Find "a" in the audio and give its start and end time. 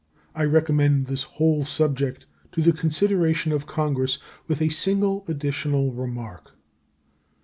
4.59-4.69